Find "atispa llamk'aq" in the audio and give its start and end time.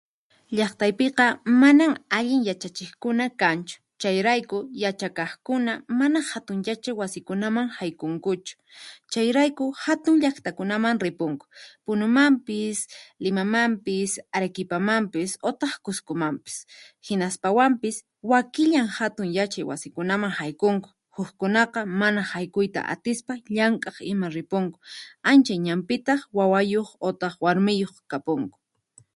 22.93-23.97